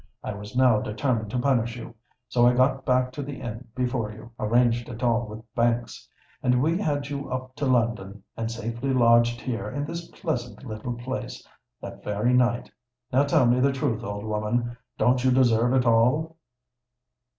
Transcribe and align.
I 0.23 0.33
was 0.33 0.55
now 0.55 0.81
determined 0.81 1.29
to 1.29 1.37
punish 1.37 1.75
you: 1.75 1.93
so 2.27 2.47
I 2.47 2.53
got 2.55 2.85
back 2.87 3.11
to 3.11 3.21
the 3.21 3.39
inn 3.39 3.67
before 3.75 4.11
you—arranged 4.11 4.89
it 4.89 5.03
all 5.03 5.27
with 5.27 5.53
Banks—and 5.53 6.59
we 6.63 6.79
had 6.79 7.07
you 7.09 7.29
up 7.29 7.55
to 7.57 7.67
London, 7.67 8.23
and 8.35 8.49
safely 8.49 8.95
lodged 8.95 9.39
here 9.41 9.69
in 9.69 9.85
this 9.85 10.07
pleasant 10.09 10.65
little 10.65 10.93
place, 10.95 11.47
that 11.81 12.03
very 12.03 12.33
night. 12.33 12.71
Now, 13.13 13.25
tell 13.25 13.45
me 13.45 13.59
the 13.59 13.71
truth, 13.73 14.03
old 14.03 14.25
woman—don't 14.25 15.23
you 15.23 15.29
deserve 15.29 15.71
it 15.73 15.85
all?" 15.85 16.35